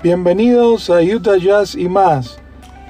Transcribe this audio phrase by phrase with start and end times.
[0.00, 2.38] Bienvenidos a Utah Jazz y más,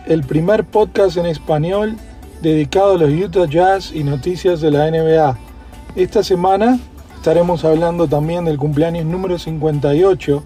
[0.04, 1.96] el primer podcast en español
[2.42, 5.38] dedicado a los Utah Jazz y noticias de la NBA.
[5.96, 6.78] Esta semana
[7.16, 10.42] estaremos hablando también del cumpleaños número 58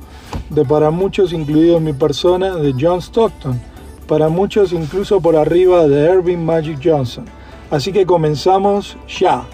[0.51, 3.61] de para muchos, incluido mi persona, de John Stockton,
[4.07, 7.25] para muchos incluso por arriba de Irving Magic Johnson.
[7.73, 9.45] Así que comenzamos ya.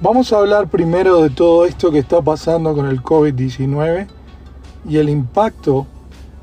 [0.00, 4.06] Vamos a hablar primero de todo esto que está pasando con el COVID-19
[4.88, 5.88] y el impacto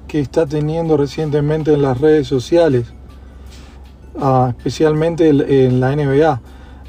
[0.10, 2.88] que está teniendo recientemente en las redes sociales,
[4.20, 6.42] ah, especialmente en la NBA.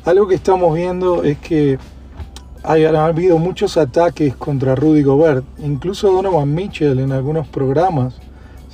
[0.06, 1.78] Algo que estamos viendo es que
[2.64, 5.44] hay, ha habido muchos ataques contra Rudy Gobert.
[5.60, 8.16] Incluso Donovan Mitchell en algunos programas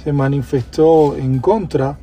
[0.03, 1.99] se manifestó en contra,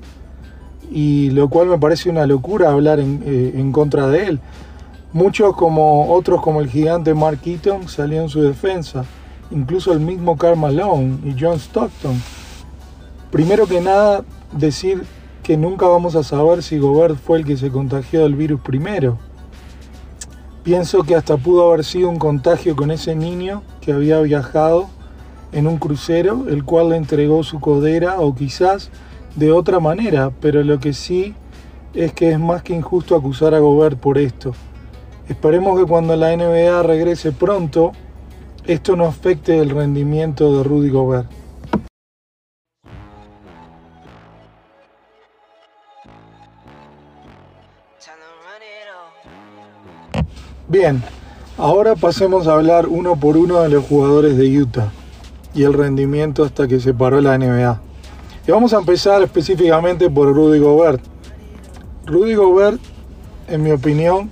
[0.92, 4.40] y lo cual me parece una locura hablar en, eh, en contra de él.
[5.12, 9.06] Muchos como otros como el gigante Mark Eaton salieron en su defensa,
[9.50, 12.22] incluso el mismo Karl Malone y John Stockton.
[13.32, 15.04] Primero que nada, decir
[15.42, 19.18] que nunca vamos a saber si Gobert fue el que se contagió del virus primero.
[20.62, 24.90] Pienso que hasta pudo haber sido un contagio con ese niño que había viajado
[25.52, 28.92] en un crucero, el cual le entregó su codera o quizás
[29.36, 31.34] de otra manera, pero lo que sí
[31.96, 34.54] es que es más que injusto acusar a Gobert por esto.
[35.30, 37.92] Esperemos que cuando la NBA regrese pronto,
[38.66, 41.30] esto no afecte el rendimiento de Rudy Gobert.
[50.68, 51.04] Bien,
[51.58, 54.92] ahora pasemos a hablar uno por uno de los jugadores de Utah
[55.54, 57.82] y el rendimiento hasta que se paró la NBA.
[58.48, 61.04] Y vamos a empezar específicamente por Rudy Gobert.
[62.08, 62.80] Rudy Gobert,
[63.48, 64.32] en mi opinión,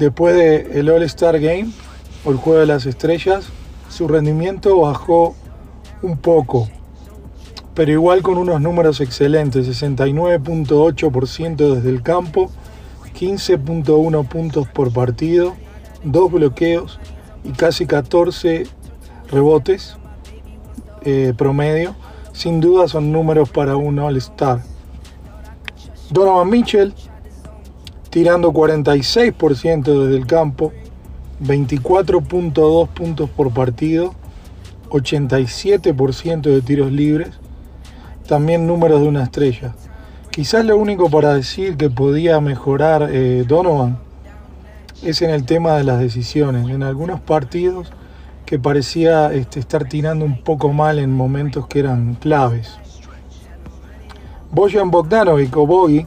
[0.00, 1.68] Después del All-Star Game
[2.24, 3.44] o el Juego de las Estrellas,
[3.90, 5.34] su rendimiento bajó
[6.00, 6.70] un poco,
[7.74, 12.50] pero igual con unos números excelentes, 69.8% desde el campo,
[13.14, 15.54] 15.1 puntos por partido,
[16.02, 16.98] dos bloqueos
[17.44, 18.68] y casi 14
[19.30, 19.98] rebotes
[21.02, 21.94] eh, promedio.
[22.32, 24.62] Sin duda son números para un All-Star.
[26.08, 26.94] Donovan Mitchell
[28.10, 30.72] tirando 46% desde el campo,
[31.42, 34.14] 24.2 puntos por partido,
[34.90, 37.30] 87% de tiros libres,
[38.26, 39.74] también números de una estrella.
[40.30, 43.98] Quizás lo único para decir que podía mejorar eh, Donovan
[45.02, 46.68] es en el tema de las decisiones.
[46.68, 47.90] En algunos partidos
[48.46, 52.78] que parecía este, estar tirando un poco mal en momentos que eran claves.
[54.52, 56.06] Bojan Bogdanovic o Bogi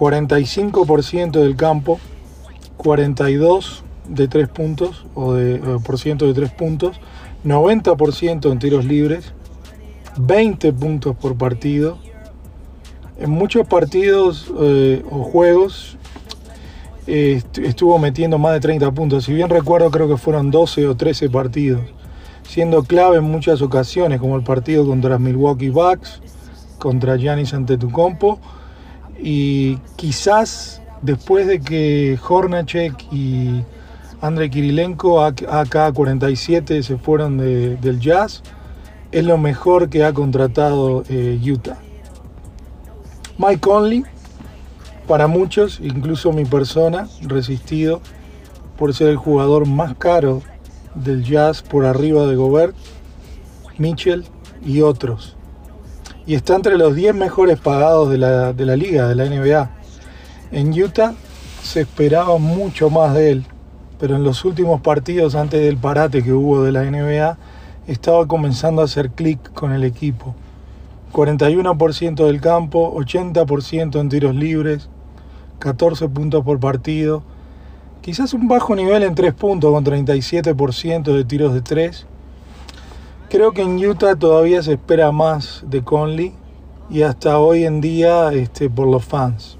[0.00, 2.00] 45% del campo,
[2.78, 6.98] 42 de 3 puntos o de eh, de 3 puntos,
[7.44, 9.34] 90% en tiros libres,
[10.16, 11.98] 20 puntos por partido.
[13.18, 15.98] En muchos partidos eh, o juegos
[17.06, 19.24] estuvo metiendo más de 30 puntos.
[19.24, 21.82] Si bien recuerdo creo que fueron 12 o 13 partidos,
[22.48, 26.22] siendo clave en muchas ocasiones, como el partido contra Milwaukee Bucks,
[26.78, 28.40] contra Giannis Antetokounmpo
[29.22, 33.62] y quizás después de que Hornacek y
[34.20, 38.42] Andrei Kirilenko, AK-47, se fueron del jazz,
[39.12, 41.78] es lo mejor que ha contratado eh, Utah.
[43.38, 44.04] Mike Conley,
[45.08, 48.00] para muchos, incluso mi persona, resistido
[48.76, 50.42] por ser el jugador más caro
[50.94, 52.76] del jazz por arriba de Gobert,
[53.78, 54.24] Mitchell
[54.64, 55.36] y otros
[56.26, 59.70] y está entre los 10 mejores pagados de la, liga, de la NBA.
[60.52, 61.14] En Utah
[61.62, 63.46] se esperaba mucho más de él,
[63.98, 67.38] pero en los últimos partidos antes del parate que hubo de la NBA,
[67.86, 70.34] estaba comenzando a hacer clic con el equipo.
[71.12, 74.88] 41% del campo, 80% en tiros libres,
[75.58, 77.22] 14 puntos por partido.
[78.00, 82.06] Quizás un bajo nivel en 3 puntos con 37% de tiros de 3
[83.30, 86.34] Creo que en Utah todavía se espera más de Conley
[86.90, 89.56] y hasta hoy en día este, por los fans.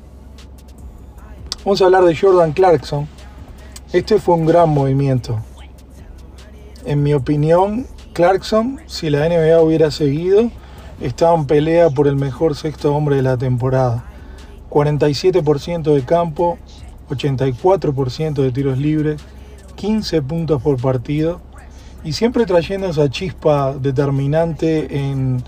[1.65, 3.07] Vamos a hablar de Jordan Clarkson.
[3.93, 5.39] Este fue un gran movimiento.
[6.85, 10.51] En mi opinión, Clarkson, si la NBA hubiera seguido,
[11.01, 14.05] estaba en pelea por el mejor sexto hombre de la temporada.
[14.69, 16.59] 47% de campo,
[17.09, 19.23] 84% de tiros libres,
[19.77, 21.41] 15 puntos por partido
[22.05, 25.43] y siempre trayendo esa chispa determinante en,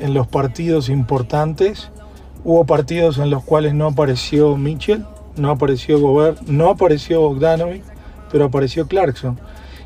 [0.00, 1.90] en los partidos importantes.
[2.44, 5.04] Hubo partidos en los cuales no apareció Mitchell,
[5.36, 7.82] no apareció Gobert, no apareció Bogdanovic,
[8.30, 9.38] pero apareció Clarkson.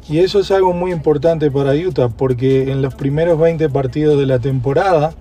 [0.09, 4.27] Y eso es algo muy importante para Utah, porque en los primeros 20 partidos de
[4.27, 5.15] la temporada,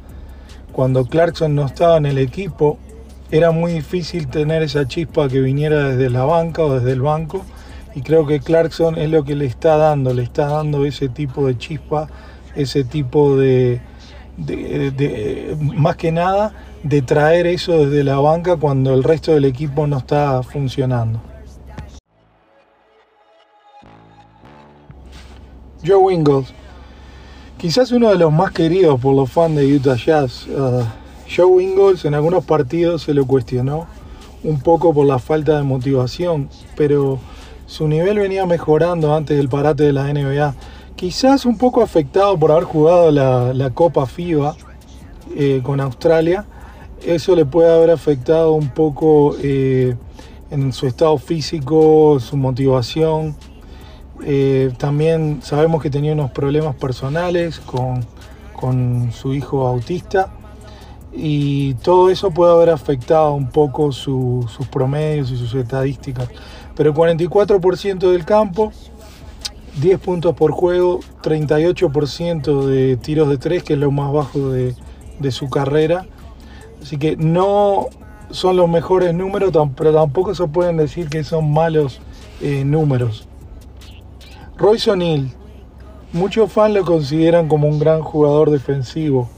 [0.72, 2.80] cuando Clarkson no estaba en el equipo,
[3.30, 7.46] era muy difícil tener esa chispa que viniera desde la banca o desde el banco.
[7.94, 11.48] Y creo que Clarkson es lo que le está dando, le está dando ese tipo
[11.48, 12.08] de chispa,
[12.56, 13.82] ese tipo de,
[15.60, 16.54] más que nada,
[16.84, 21.20] de traer eso desde la banca cuando el resto del equipo no está funcionando.
[25.86, 26.54] Joe Ingles,
[27.58, 30.48] quizás uno de los más queridos por los fans de Utah Jazz.
[30.48, 30.84] Uh,
[31.28, 33.88] Joe Ingles en algunos partidos se lo cuestionó
[34.44, 37.20] un poco por la falta de motivación, pero
[37.72, 40.54] su nivel venía mejorando antes del parate de la NBA.
[40.98, 44.58] Quizás un poco afectado por haber jugado la, Copa FIBA
[45.38, 46.46] eh, con Australia.
[47.02, 49.96] Eso le puede haber afectado un poco eh,
[50.50, 53.38] en su estado físico, su motivación.
[54.26, 58.06] Eh, también sabemos que tenía unos problemas personales con,
[58.54, 60.34] con su hijo autista
[61.14, 66.30] y todo eso puede haber afectado un poco sus promedios y sus estadísticas.
[66.82, 68.72] Pero 44% del campo,
[69.80, 74.74] 10 puntos por juego, 38% de tiros de 3, que es lo más bajo de,
[75.30, 76.08] su carrera.
[76.82, 77.86] Así que no
[78.32, 82.02] son los mejores números, pero tampoco se pueden decir que son malos
[82.42, 83.28] eh, números.
[84.58, 85.32] Royce O'Neill,
[86.14, 89.30] muchos fans lo consideran como un gran jugador defensivo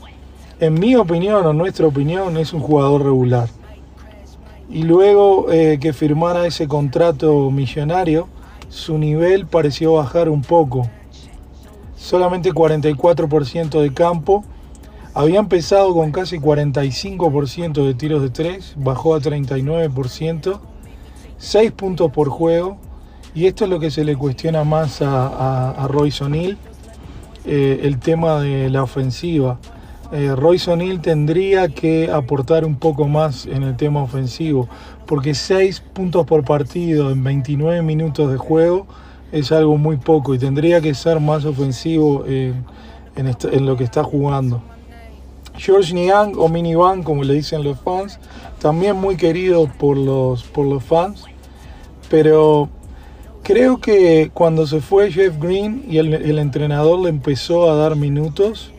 [0.62, 3.50] en mi opinión o nuestra opinión, es un jugador regular.
[4.74, 8.28] Y luego eh, que firmara ese contrato millonario,
[8.70, 10.90] su nivel pareció bajar un poco.
[11.96, 14.44] Solamente 44% de campo.
[15.14, 20.60] Había empezado con casi 45% de tiros de 3, bajó a 39%,
[21.38, 22.78] 6 puntos por juego.
[23.36, 26.58] Y esto es lo que se le cuestiona más a, Royce O'Neill,
[27.46, 29.60] eh, el tema de la ofensiva
[30.13, 34.69] eh, Royce O'Neill tendría que aportar un poco más en el tema ofensivo,
[35.07, 38.86] porque 6 puntos por partido en 29 minutos de juego
[39.31, 44.62] es algo muy poco y tendría que ser más ofensivo en, lo que está jugando.
[45.56, 48.19] George Niang o Mini Van, como le dicen los fans,
[48.59, 51.25] también muy querido por los, por los fans,
[52.12, 52.69] pero
[53.42, 58.71] creo que cuando se fue Jeff Green y el entrenador le empezó a dar minutos,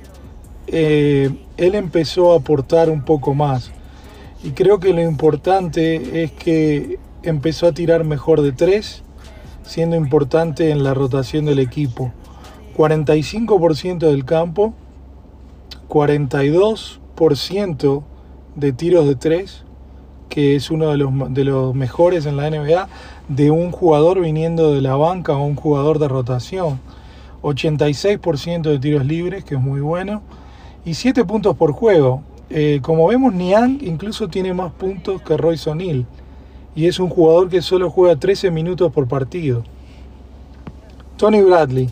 [0.66, 3.70] eh, él empezó a aportar un poco más.
[4.42, 9.02] Y creo que lo importante es que empezó a tirar mejor de tres,
[9.62, 12.12] siendo importante en la rotación del equipo.
[12.76, 14.74] 45% del campo,
[15.88, 18.02] 42%
[18.56, 19.64] de tiros de tres,
[20.28, 22.88] que es uno de los, de los mejores en la NBA,
[23.28, 26.80] de un jugador viniendo de la banca o un jugador de rotación.
[27.42, 30.22] 86% de tiros libres, que es muy bueno
[30.84, 32.22] y 7 puntos por juego.
[32.50, 36.06] Eh, como vemos, Niang incluso tiene más puntos que Royce O'Neill
[36.76, 39.62] y es un jugador que solo juega 13 minutos por partido.
[41.16, 41.90] Tony Bradley,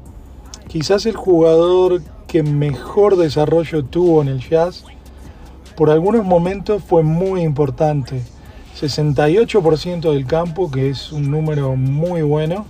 [0.68, 4.84] quizás el jugador que mejor desarrollo tuvo en el jazz,
[5.76, 8.22] por algunos momentos fue muy importante.
[8.78, 12.66] 68% del campo, que es un número muy bueno,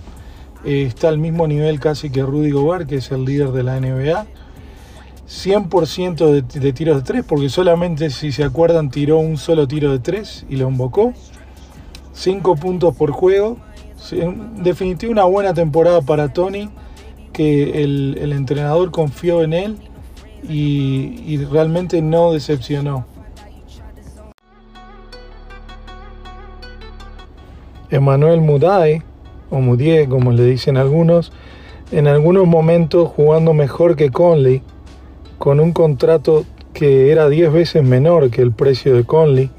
[0.63, 3.79] eh, está al mismo nivel casi que Rudy Gobert, que es el líder de la
[3.79, 4.25] NBA.
[5.27, 9.99] 100% de, tiros de 3, porque solamente, si se acuerdan, tiró un solo tiro de
[9.99, 11.13] 3 y lo invocó.
[12.13, 13.57] 5 puntos por juego.
[14.61, 16.69] Definitiva, una buena temporada para Tony,
[17.31, 19.77] que el, entrenador confió en él
[20.47, 23.05] y, realmente no decepcionó.
[27.89, 29.03] Emmanuel Muday,
[29.49, 31.31] o Mudier como le dicen algunos,
[31.91, 34.63] en algunos momentos jugando mejor que Conley,
[35.43, 39.51] con un contrato que era 10 veces menor que el precio de Conley.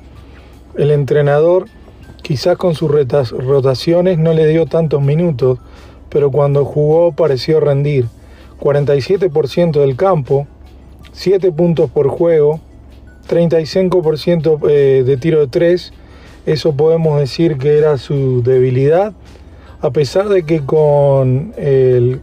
[0.79, 1.67] El entrenador
[2.23, 5.59] quizás con sus rotaciones no le dio tantos minutos,
[6.09, 8.07] pero cuando jugó pareció rendir.
[8.61, 10.47] 47% del campo,
[11.13, 12.61] 7 puntos por juego,
[13.29, 15.93] 35% eh, de tiro de 3,
[16.47, 19.13] eso podemos decir que era su debilidad,
[19.83, 22.23] a pesar de que con el,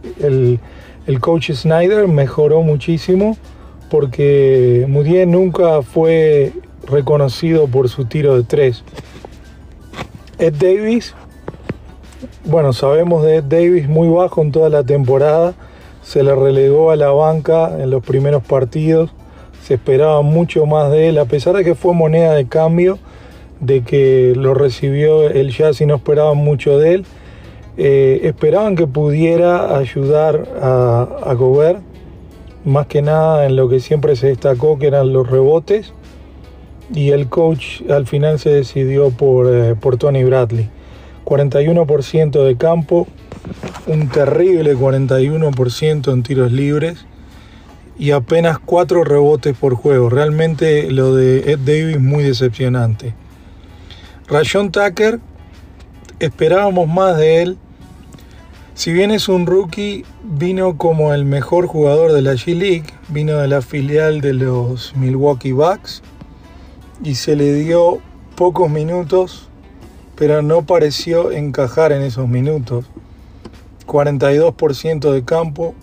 [1.06, 3.36] el coach Snyder mejoró muchísimo
[3.92, 6.50] porque Mudier nunca fue
[6.86, 8.84] reconocido por su tiro de tres.
[10.38, 11.14] Ed Davis,
[12.46, 15.52] bueno, sabemos de Ed Davis muy bajo en toda la temporada,
[16.02, 19.10] se le relegó a la banca en los primeros partidos,
[19.62, 22.98] se esperaba mucho más de él, a pesar de que fue moneda de cambio,
[23.60, 27.04] de que lo recibió el Jazz y no esperaban mucho de él.
[27.76, 31.34] Eh, esperaban que pudiera ayudar a, a
[32.64, 35.92] más que nada en lo que siempre se destacó, que eran los rebotes,
[36.94, 40.68] y el coach al final se decidió por, eh, por Tony Bradley.
[41.24, 43.06] 41% de campo,
[43.86, 47.06] un terrible 41% en tiros libres
[47.98, 50.10] y apenas 4 rebotes por juego.
[50.10, 53.14] Realmente lo de Ed Davis muy decepcionante.
[54.28, 55.20] Rayon Tucker,
[56.18, 57.58] esperábamos más de él.
[58.74, 63.46] Si bien es un rookie, vino como el mejor jugador de la G-League, vino de
[63.46, 66.02] la filial de los Milwaukee Bucks
[67.04, 68.00] y se le dio
[68.34, 69.50] pocos minutos,
[70.16, 72.86] pero no pareció encajar en esos minutos.
[73.86, 75.74] 42% de campo,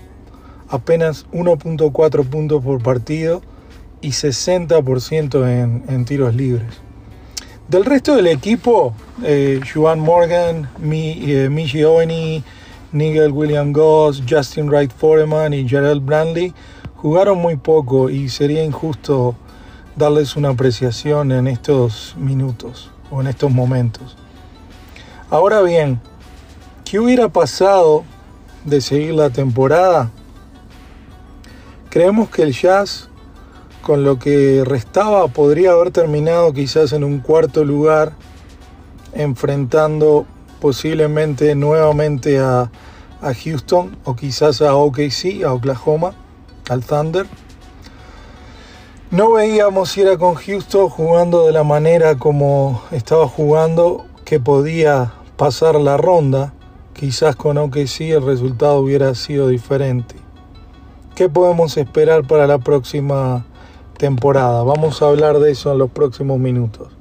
[0.67, 3.43] apenas 1.4 puntos por partido
[4.01, 6.81] y 60% en, en, tiros libres.
[7.67, 11.49] Del resto del equipo, eh, Juan Morgan, Mi, eh,
[12.91, 16.53] Nigel William Goss, Justin Wright Foreman y Gerald Brandley
[16.95, 19.35] jugaron muy poco y sería injusto
[19.95, 24.17] darles una apreciación en estos minutos o en estos momentos.
[25.29, 26.01] Ahora bien,
[26.85, 28.03] ¿qué hubiera pasado
[28.65, 30.09] de seguir la temporada?
[31.89, 33.09] Creemos que el Jazz,
[33.81, 38.13] con lo que restaba, podría haber terminado quizás en un cuarto lugar,
[39.13, 40.25] enfrentando
[40.59, 42.71] posiblemente nuevamente a,
[43.21, 46.13] a Houston o quizás a OKC, a Oklahoma,
[46.69, 47.25] al Thunder.
[49.11, 55.13] No veíamos si era con Houston jugando de la manera como estaba jugando que podía
[55.35, 56.53] pasar la ronda.
[56.93, 60.15] Quizás con OKC el resultado hubiera sido diferente.
[61.15, 63.45] ¿Qué podemos esperar para la próxima
[63.97, 64.63] temporada?
[64.63, 66.98] Vamos a hablar de eso en los próximos minutos.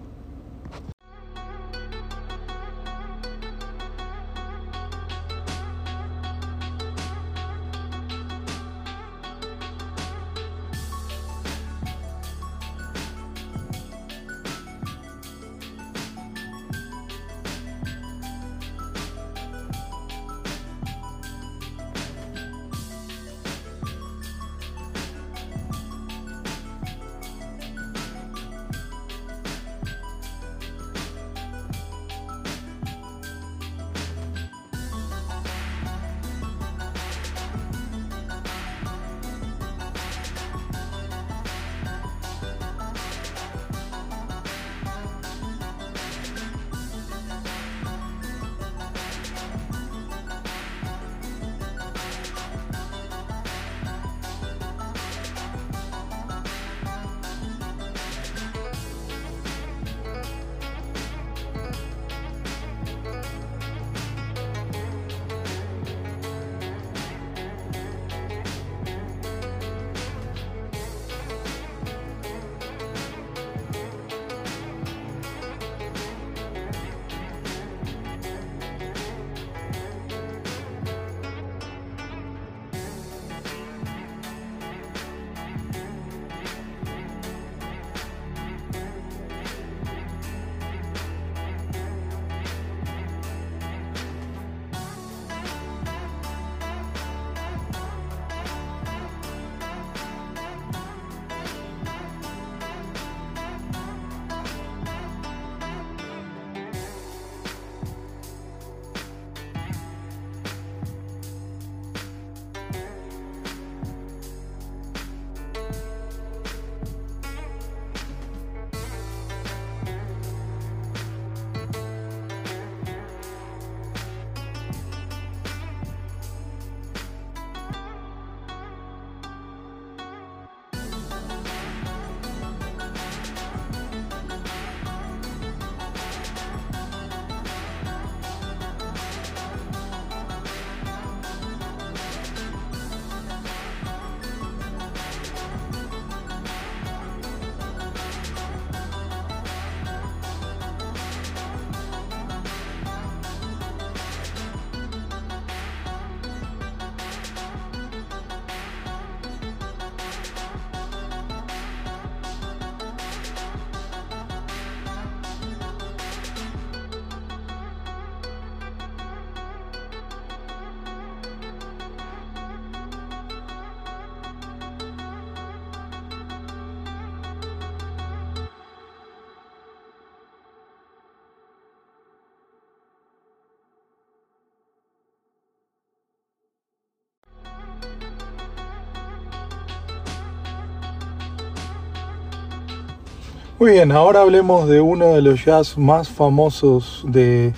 [193.60, 197.52] Muy bien, ahora hablemos de uno de los jazz más famosos de,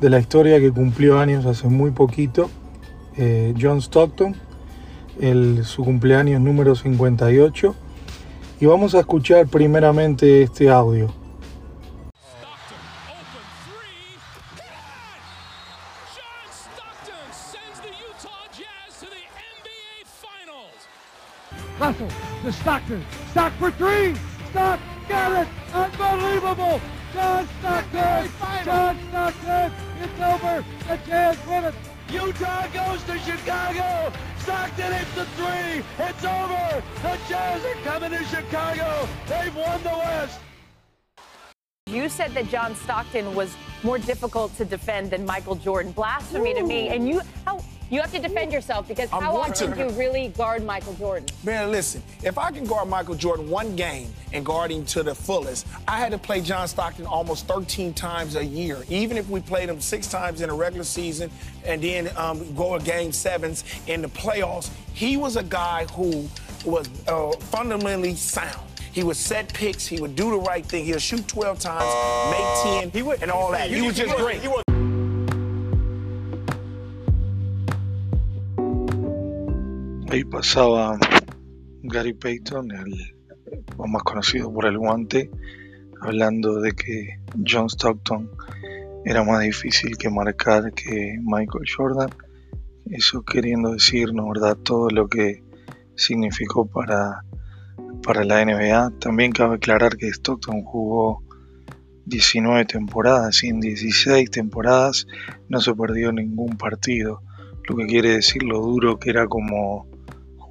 [0.00, 2.50] la historia que cumplió años hace muy poquito,
[3.16, 4.34] eh, John Stockton,
[5.62, 7.76] su cumpleaños número 58.
[8.58, 11.14] Y vamos a escuchar primeramente este audio.
[23.30, 24.14] Stock for three.
[24.50, 25.48] Stock got it!
[25.72, 26.80] Unbelievable!
[27.12, 28.30] John Stockton!
[28.64, 29.72] John Stockton!
[30.02, 30.64] It's over!
[30.88, 31.74] The Jazz win it!
[32.10, 34.12] Utah goes to Chicago!
[34.38, 35.84] Stockton hits the three!
[35.98, 36.82] It's over!
[37.02, 39.08] The Jazz are coming to Chicago!
[39.28, 40.40] They've won the West!
[41.86, 45.92] You said that John Stockton was more difficult to defend than Michael Jordan.
[45.92, 46.56] Blasphemy Ooh.
[46.56, 46.88] to me.
[46.88, 47.60] And you, how
[47.90, 51.28] you have to defend yourself because I'm how often do you really guard Michael Jordan?
[51.44, 55.14] Man, listen, if I can guard Michael Jordan one game and guard him to the
[55.14, 58.78] fullest, I had to play John Stockton almost 13 times a year.
[58.88, 61.30] Even if we played him six times in a regular season
[61.64, 66.28] and then um, go a game sevens in the playoffs, he was a guy who
[66.64, 68.60] was uh, fundamentally sound.
[68.92, 69.86] He would set picks.
[69.86, 70.86] He would do the right thing.
[70.86, 73.70] He'll shoot 12 times, make 10, he would, and all that.
[73.70, 74.40] He was just great.
[80.08, 80.96] Ahí pasaba
[81.82, 83.16] Gary Payton, el
[83.76, 85.30] más conocido por el guante,
[86.00, 88.30] hablando de que John Stockton
[89.04, 92.10] era más difícil que marcar que Michael Jordan.
[92.88, 95.42] Eso queriendo decir, ¿no verdad?, todo lo que
[95.96, 97.24] significó para,
[98.04, 98.92] para la NBA.
[99.00, 101.24] También cabe aclarar que Stockton jugó
[102.04, 105.08] 19 temporadas y en 16 temporadas
[105.48, 107.22] no se perdió ningún partido,
[107.68, 109.88] lo que quiere decir lo duro que era como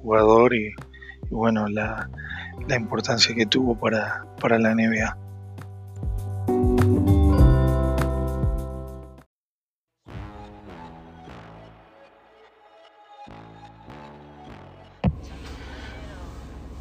[0.06, 0.72] jugador y,
[1.30, 2.08] bueno, la,
[2.76, 5.16] importancia que tuvo para, para la NBA.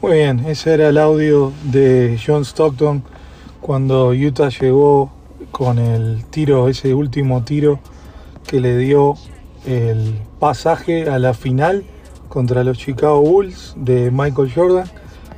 [0.01, 3.03] Muy bien, ese era el audio de John Stockton
[3.59, 5.11] cuando Utah llegó
[5.49, 7.79] con el tiro, ese último tiro
[8.45, 9.15] que le dio
[9.65, 11.83] el pasaje a la final
[12.35, 14.91] contra los Chicago Bulls de Michael Jordan.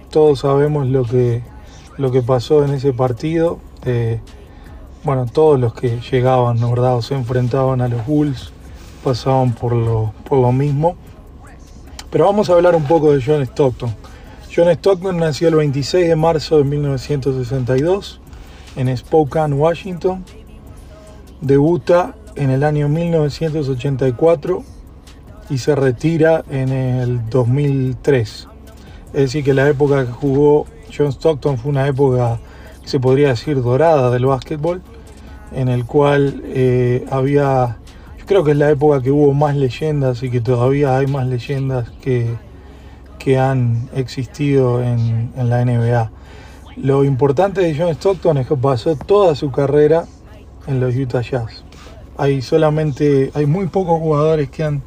[0.09, 1.43] Todos sabemos lo que,
[1.95, 3.59] lo que pasó en ese partido.
[3.85, 4.19] Eh,
[5.03, 6.95] bueno, todos los que llegaban, ¿verdad?
[6.95, 8.51] O se enfrentaban a los Bulls
[9.03, 10.95] pasaban por lo, por lo mismo.
[12.09, 13.93] Pero vamos a hablar un poco de John Stockton.
[14.53, 18.19] John Stockton nació el 26 de marzo de 1962
[18.75, 20.25] en Spokane, Washington.
[21.41, 24.76] Debuta en el año 1984
[25.49, 28.47] y se retira en el 2003.
[29.13, 32.39] Es decir, que la época que jugó John Stockton fue una época
[32.83, 34.81] se podría decir dorada del básquetbol,
[35.51, 37.77] en el cual eh, había,
[38.25, 41.89] creo que es la época que hubo más leyendas y que todavía hay más leyendas
[42.01, 42.33] que,
[43.19, 46.11] que han existido en, en la NBA.
[46.77, 50.05] Lo importante de John Stockton es que pasó toda su carrera
[50.67, 51.63] en los Utah Jazz.
[52.17, 54.81] Hay solamente, hay muy pocos jugadores que han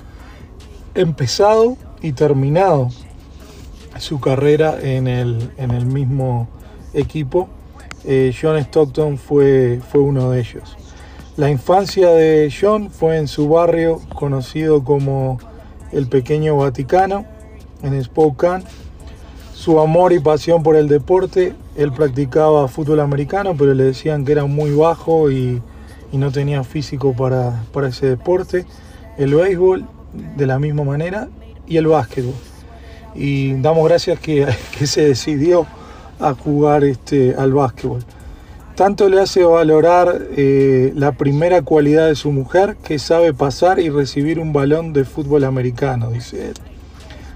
[0.94, 2.90] empezado y terminado
[3.98, 6.48] su carrera en el, en el mismo
[6.94, 7.48] equipo.
[8.04, 10.76] Eh, John Stockton fue, fue uno de ellos.
[11.36, 15.38] La infancia de John fue en su barrio conocido como
[15.92, 17.24] el Pequeño Vaticano,
[17.82, 18.64] en Spokane.
[19.54, 24.32] Su amor y pasión por el deporte, él practicaba fútbol americano, pero le decían que
[24.32, 25.60] era muy bajo y,
[26.12, 28.64] y no tenía físico para, para ese deporte.
[29.18, 31.28] El béisbol de la misma manera
[31.66, 32.34] y el básquetbol.
[33.14, 34.46] Y damos gracias que,
[34.78, 35.66] que se decidió
[36.18, 38.04] a jugar este, al básquetbol.
[38.80, 43.90] Tanto le hace valorar eh, la primera cualidad de su mujer, que sabe pasar y
[43.90, 46.54] recibir un balón de fútbol americano, dice él.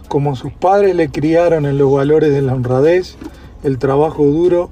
[0.08, 3.16] Como sus padres le criaron en los valores de la honradez,
[3.62, 4.70] el trabajo duro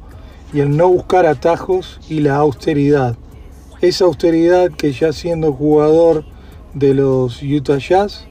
[0.55, 3.17] y el no buscar atajos y la austeridad.
[3.83, 6.25] Esa austeridad que ya siendo jugador
[6.75, 8.27] de los Utah Jazz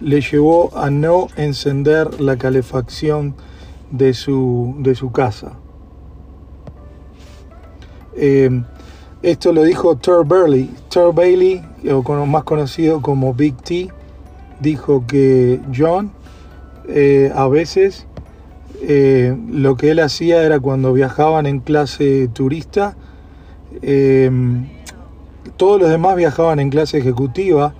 [0.00, 3.34] le llevó a no encender la calefacción
[3.90, 5.52] de su, de su casa.
[8.16, 8.62] Eh,
[9.22, 10.70] esto lo dijo Tur Bailey.
[10.88, 13.90] Tur Bailey, o más conocido como Big T,
[14.60, 16.10] dijo que John
[16.88, 18.06] eh, a veces
[18.80, 22.96] eh, lo que él hacía era cuando viajaban en clase turista,
[25.56, 27.74] todos los demás viajaban en clase ejecutiva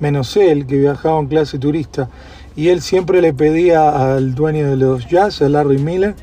[0.00, 2.08] menos él, que viajaba en clase turista.
[2.56, 6.14] Y él siempre le pedía al dueño de los jazz, a Larry Miller,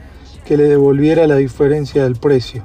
[0.46, 2.64] que le devolviera la diferencia del precio.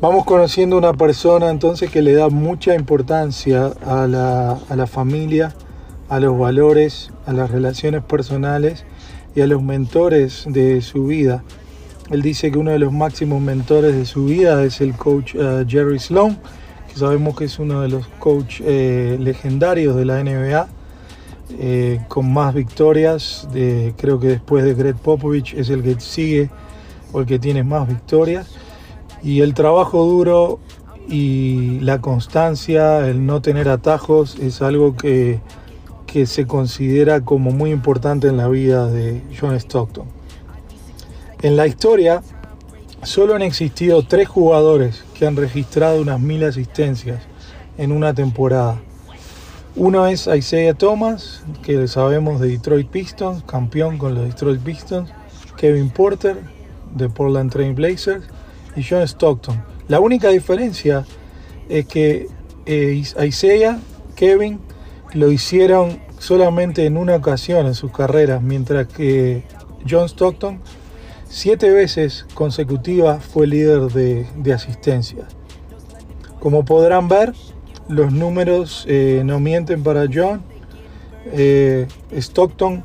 [0.00, 5.54] Vamos conociendo una persona entonces que le da mucha importancia a la, a la familia,
[6.08, 8.84] a los valores, a las relaciones personales
[9.34, 11.44] y a los mentores de su vida.
[12.10, 15.64] Él dice que uno de los máximos mentores de su vida es el coach eh,
[15.66, 16.38] Jerry Sloan,
[16.96, 20.68] sabemos que es uno de los coaches eh, legendarios de la NBA,
[21.58, 23.48] eh, con más victorias.
[23.96, 26.50] Creo que después de Greg Popovich es el que sigue
[27.12, 28.48] o el que tiene más victorias.
[29.22, 30.58] Y el trabajo duro
[31.08, 35.40] y la constancia, el no tener atajos, es algo que,
[36.06, 40.06] que se considera como muy importante en la vida de John Stockton.
[41.42, 42.22] En la historia
[43.02, 47.22] solo han existido tres jugadores que han registrado unas mil asistencias
[47.78, 48.80] en una temporada.
[49.74, 55.10] Uno es Isaiah Thomas, que sabemos de Detroit Pistons, campeón con los Detroit Pistons.
[55.56, 56.36] Kevin Porter,
[56.94, 58.24] de Portland Trail Blazers.
[58.74, 59.62] Y John Stockton.
[59.88, 61.06] La única diferencia
[61.68, 62.28] es que
[62.66, 63.78] eh, Isaiah,
[64.14, 64.60] Kevin,
[65.14, 69.44] lo hicieron solamente en una ocasión en sus carreras, mientras que
[69.88, 70.60] John Stockton
[71.28, 75.24] siete veces consecutivas fue líder de, asistencia.
[76.40, 77.34] Como podrán ver,
[77.88, 80.42] los números eh, no mienten para John.
[81.32, 82.84] Eh, Stockton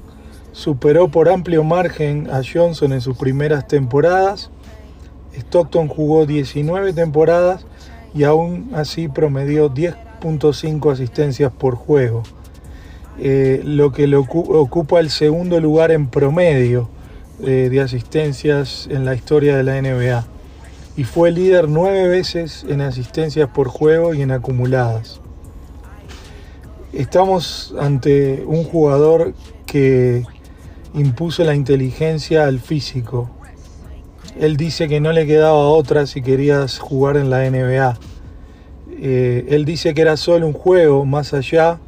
[0.51, 4.49] superó por amplio margen a Johnson en sus primeras temporadas.
[5.34, 7.65] Stockton jugó 19 temporadas
[8.13, 12.23] y aún así promedió 10.5 asistencias por juego,
[13.17, 16.89] eh, lo que le ocupa el segundo lugar en promedio
[17.41, 20.25] de asistencias en la historia de la NBA
[20.97, 25.21] y fue líder nueve veces en asistencias por juego y en acumuladas.
[26.93, 29.34] Estamos ante un jugador
[29.65, 30.25] que
[30.93, 33.30] impuso la inteligencia al físico.
[34.38, 37.97] Él dice que no le quedaba otra si querías jugar en la NBA.
[38.99, 41.80] Eh, él dice que era solo un juego, más allá,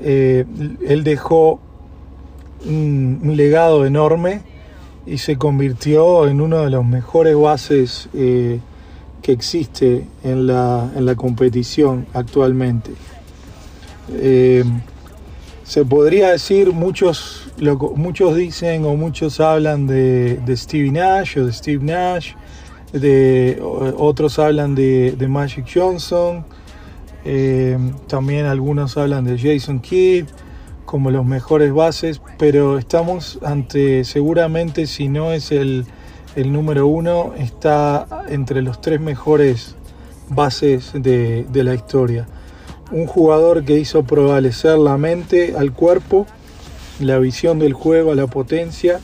[0.00, 0.44] eh,
[0.86, 1.60] él dejó
[2.64, 4.53] un legado enorme
[5.06, 8.60] y se convirtió en uno de los mejores bases eh,
[9.22, 12.92] que existe en la, en la competición actualmente.
[14.10, 14.64] Eh,
[15.64, 17.50] se podría decir, muchos,
[17.96, 22.34] muchos dicen o muchos hablan de, de Stevie Nash o de Steve Nash,
[22.92, 26.44] de, otros hablan de, de Magic Johnson,
[27.24, 30.26] eh, también algunos hablan de Jason Kidd,
[30.84, 35.86] como los mejores bases, pero estamos ante seguramente, si no es el,
[36.36, 39.76] número uno, está entre los tres mejores
[40.28, 42.26] bases de, la historia.
[42.90, 46.26] Un jugador que hizo prevalecer la mente al cuerpo,
[47.00, 49.00] la visión del juego la potencia,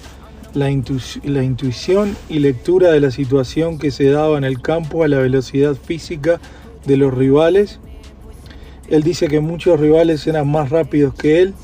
[0.55, 5.19] la intuición y lectura de la situación que se daba en el campo a la
[5.19, 6.41] velocidad física
[6.87, 7.81] de los rivales.
[8.89, 11.55] Él dice que muchos rivales eran más rápidos que él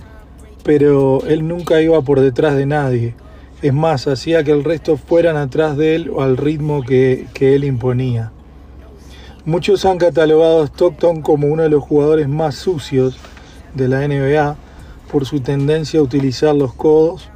[0.66, 3.14] pero él nunca iba por detrás de nadie.
[3.62, 7.62] Es más, hacía que el resto fueran atrás de él o al ritmo que, él
[7.62, 8.32] imponía.
[9.44, 13.16] Muchos han catalogado a Stockton como uno de los jugadores más sucios
[13.74, 14.56] de la NBA
[15.12, 17.28] por su tendencia a utilizar los codos,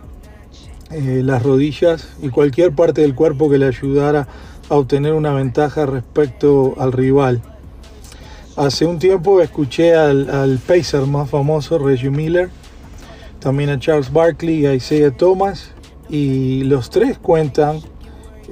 [0.90, 4.26] eh, las rodillas y cualquier parte del cuerpo que le ayudara
[4.68, 7.40] a obtener una ventaja respecto al rival.
[8.56, 12.50] Hace un tiempo escuché al, al pacer más famoso, Reggie Miller,
[13.40, 15.72] también a Charles Barkley y a Isaiah Thomas.
[16.08, 17.80] Y los tres cuentan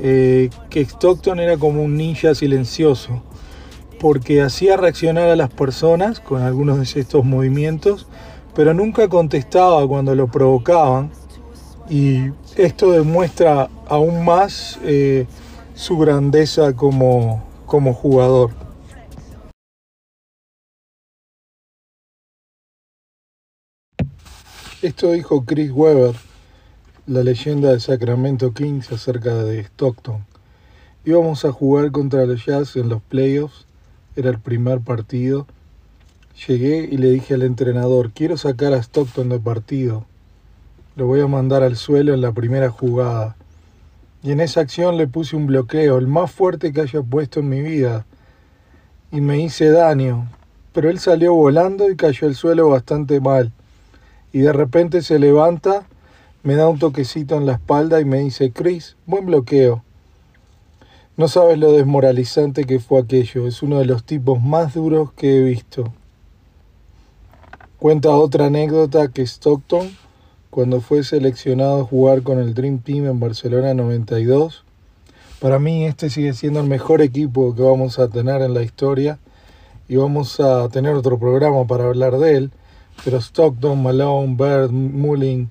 [0.00, 3.20] eh, que Stockton era como un ninja silencioso,
[3.98, 8.06] porque hacía reaccionar a las personas con algunos de estos movimientos,
[8.54, 11.10] pero nunca contestaba cuando lo provocaban.
[11.90, 15.26] Y esto demuestra aún más eh,
[15.74, 18.67] su grandeza como, como jugador.
[24.80, 26.14] Esto dijo Chris Webber,
[27.08, 30.24] la leyenda de Sacramento Kings acerca de Stockton.
[31.04, 33.66] Íbamos a jugar contra los Jazz en los playoffs,
[34.14, 35.48] era el primer partido.
[36.46, 40.06] Llegué y le dije al entrenador, quiero sacar a Stockton de partido.
[40.94, 43.34] Lo voy a mandar al suelo en la primera jugada.
[44.22, 47.48] Y en esa acción le puse un bloqueo, el más fuerte que haya puesto en
[47.48, 48.06] mi vida.
[49.10, 50.30] Y me hice daño,
[50.72, 53.52] pero él salió volando y cayó al suelo bastante mal
[54.32, 55.86] y de repente se levanta,
[56.42, 59.82] me da un toquecito en la espalda y me dice, Chris, buen bloqueo.
[61.16, 65.36] No sabes lo desmoralizante que fue aquello, es uno de los tipos más duros que
[65.36, 65.92] he visto.
[67.78, 69.90] Cuenta otra anécdota que Stockton
[70.50, 74.64] cuando fue seleccionado a jugar con el Dream Team en Barcelona 92.
[75.40, 79.18] Para mí este sigue siendo el mejor equipo que vamos a tener en la historia
[79.88, 82.50] y vamos a tener otro programa para hablar de él.
[83.04, 85.50] Pero Stockton, Malone, Bird, Mullin,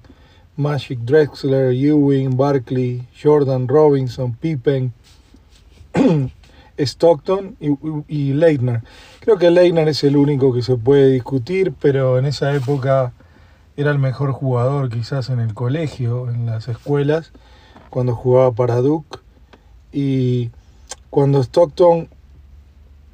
[0.56, 4.94] Magic Drexler, Ewing, Barkley, Jordan, Robinson, Pippen,
[6.78, 7.70] Stockton y,
[8.08, 8.82] y Leitner.
[9.20, 13.14] Creo que Leitner es el único que se puede discutir, pero en esa época
[13.78, 17.32] era el mejor jugador quizás en el colegio, en las escuelas,
[17.90, 19.20] cuando jugaba para Duke.
[19.92, 20.50] Y
[21.10, 22.10] cuando Stockton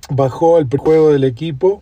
[0.09, 1.81] bajó el juego del equipo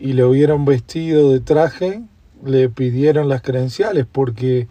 [0.00, 2.02] y le hubieron vestido de traje,
[2.44, 4.68] le pidieron las credenciales porque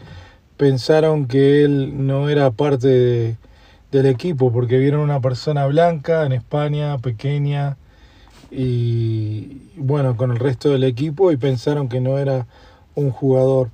[0.56, 3.38] pensaron que él no era parte
[3.92, 7.78] del equipo, porque vieron una persona blanca en España, pequeña,
[8.50, 12.48] y bueno, con el resto del equipo y pensaron que no era
[12.96, 13.70] un jugador.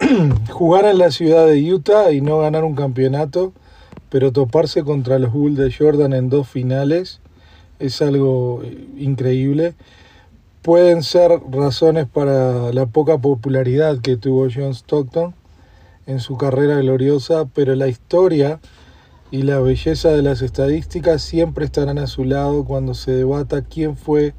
[0.50, 3.52] Jugar en la ciudad de Utah y no ganar un campeonato,
[4.08, 7.20] pero toparse contra los Bulls de Jordan en dos finales
[7.78, 9.74] es algo eh, increíble
[10.64, 15.34] pueden ser razones para la poca popularidad que tuvo John Stockton
[16.06, 18.60] en su carrera gloriosa, pero la historia
[19.30, 23.98] y la belleza de las estadísticas siempre estarán a su lado cuando se debata quién
[23.98, 24.32] fue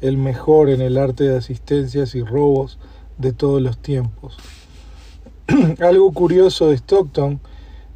[0.00, 2.78] el mejor en el arte de asistencias y robos
[3.18, 4.36] de todos los tiempos.
[5.80, 7.40] Algo curioso de Stockton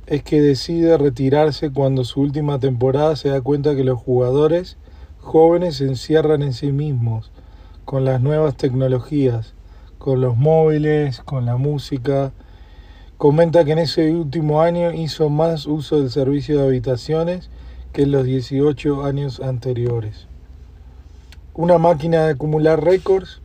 [0.07, 4.77] es que decide retirarse cuando su última temporada se da cuenta que los jugadores
[5.21, 7.31] jóvenes se encierran en sí mismos
[7.87, 9.55] con las nuevas tecnologías,
[9.97, 12.33] con los móviles, con la música.
[13.17, 17.49] Comenta que en ese último año hizo más uso del servicio de habitaciones
[17.93, 20.27] que en los 18 años anteriores.
[21.55, 23.41] Una máquina de acumular récords,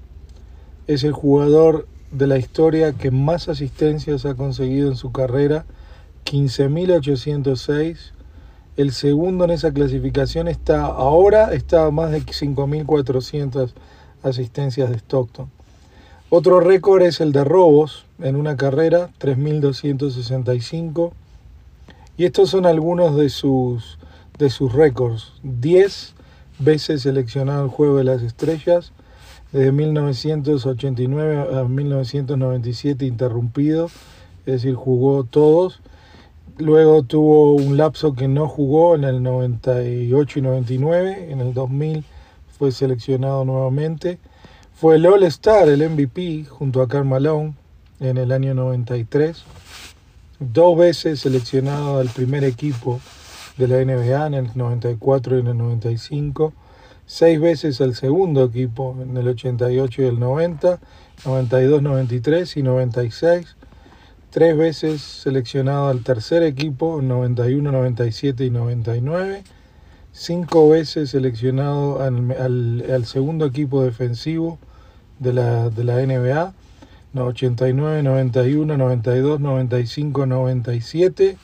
[0.88, 5.66] es el jugador de la historia que más asistencias ha conseguido en su carrera,
[6.26, 8.12] 15.806.
[8.76, 13.74] El segundo en esa clasificación está ahora está a más de 5.400
[14.24, 15.50] asistencias de Stockton.
[16.30, 21.12] Otro récord es el de robos en una carrera, 3.265.
[22.16, 24.00] Y estos son algunos de sus,
[24.38, 25.34] de sus récords.
[25.44, 26.14] 10
[26.60, 28.94] veces seleccionado el Juego de las Estrellas,
[29.52, 33.88] desde 1989 a 1997 interrumpido,
[34.46, 35.82] es decir, jugó todos.
[36.58, 42.06] Luego tuvo un lapso que no jugó en el 98 y 99, en el 2000
[42.62, 44.20] fue seleccionado nuevamente.
[44.76, 47.56] Fue el All-Star, el MVP, junto a Karl Malone
[48.00, 49.44] en el año 93.
[50.40, 53.02] Dos veces seleccionado al primer equipo
[53.58, 56.54] de la NBA en el 94 y en el 95.
[57.08, 60.80] Seis veces al segundo equipo en el 88 y el 90,
[61.26, 63.56] 92, 93 y 96.
[64.30, 69.44] Tres veces seleccionado al tercer equipo en 91, 97 y 99
[70.14, 74.60] cinco veces seleccionado al, segundo equipo defensivo
[75.20, 76.54] de la, de la NBA,
[77.14, 81.38] 89, 91, 92, 95, 97,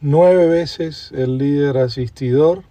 [0.00, 2.62] nueve veces el líder asistidor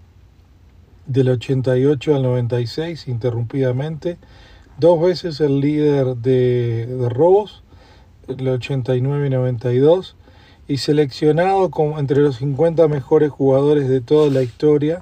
[1.05, 4.17] del 88 al 96 interrumpidamente,
[4.77, 7.63] dos veces el líder de, de robos,
[8.27, 10.15] el 89 y 92,
[10.67, 15.01] y seleccionado como entre los 50 mejores jugadores de toda la historia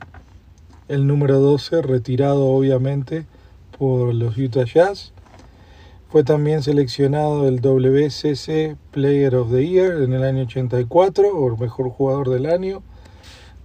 [0.90, 3.26] el número 12, retirado obviamente
[3.78, 5.14] por los Utah Jazz.
[6.10, 11.90] Fue también seleccionado el WCC Player of the Year en el año 84, o mejor
[11.92, 12.82] jugador del año.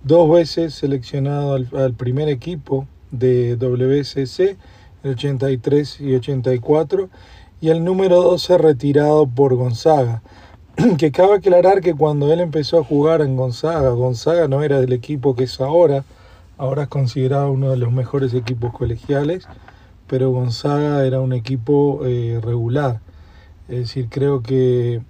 [0.02, 4.58] Dos veces seleccionado al, primer equipo de WCC,
[5.02, 7.08] el 83 y 84.
[7.62, 10.22] Y el número 12 retirado por Gonzaga.
[10.98, 14.92] Que cabe aclarar que cuando él empezó a jugar en Gonzaga, Gonzaga no era del
[14.92, 16.04] equipo que es ahora,
[16.58, 19.46] ahora es considerado uno de los mejores equipos colegiales,
[20.06, 23.00] pero Gonzaga era un equipo eh, regular.
[23.68, 25.02] Es decir, creo que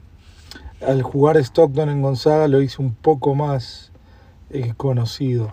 [0.86, 3.92] al jugar Stockton en Gonzaga lo hizo un poco más
[4.50, 5.52] eh, conocido.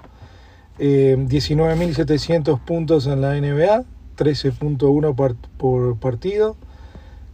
[0.79, 3.83] 19.700 eh, puntos en la NBA,
[4.17, 6.55] 13.1 por partido,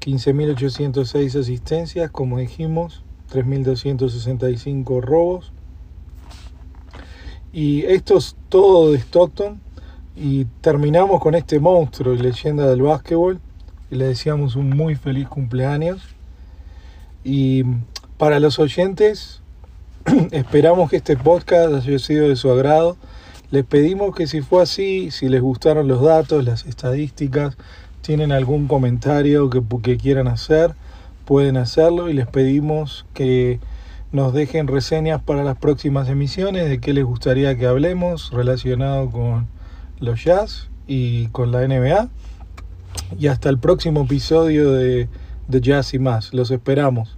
[0.01, 5.53] 15.806 asistencias, como dijimos, 3.265 robos,
[7.57, 9.59] y esto es todo de Stockton.
[10.15, 13.39] Y terminamos con este monstruo y leyenda del básquetbol.
[13.89, 16.03] Y le deseamos un muy feliz cumpleaños.
[17.23, 17.63] Y
[18.19, 19.41] para los oyentes,
[20.31, 22.95] esperamos que este podcast haya sido de su agrado.
[23.49, 27.57] Les pedimos que si fue así, si les gustaron los datos, las estadísticas,
[28.01, 30.75] tienen algún comentario que, que quieran hacer,
[31.25, 33.59] pueden hacerlo y les pedimos que
[34.11, 39.47] nos dejen reseñas para las próximas emisiones de qué les gustaría que hablemos relacionado con
[39.99, 42.09] los jazz y con la NBA.
[43.19, 45.07] Y hasta el próximo episodio de,
[45.47, 46.33] de Jazz y más.
[46.33, 47.16] Los esperamos.